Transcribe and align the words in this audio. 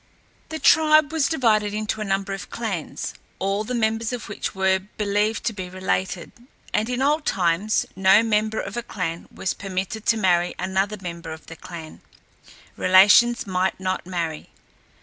The 0.49 0.57
tribe 0.57 1.11
was 1.11 1.27
divided 1.29 1.75
into 1.75 2.01
a 2.01 2.03
number 2.03 2.33
of 2.33 2.49
clans, 2.49 3.13
all 3.37 3.63
the 3.63 3.75
members 3.75 4.11
of 4.11 4.27
which 4.29 4.55
were 4.55 4.79
believed 4.97 5.43
to 5.43 5.53
be 5.53 5.69
related, 5.69 6.31
and 6.73 6.89
in 6.89 7.03
old 7.03 7.23
times 7.23 7.85
no 7.95 8.23
member 8.23 8.59
of 8.59 8.75
a 8.75 8.81
clan 8.81 9.27
was 9.31 9.53
permitted 9.53 10.07
to 10.07 10.17
marry 10.17 10.55
another 10.57 10.97
member 10.99 11.31
of 11.31 11.45
the 11.45 11.55
clan. 11.55 12.01
Relations 12.75 13.45
might 13.45 13.79
not 13.79 14.07
marry. 14.07 14.49